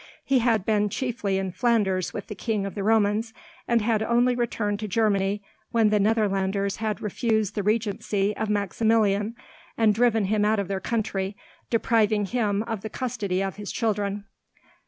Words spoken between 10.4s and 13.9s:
out of their country, depriving him of the custody of his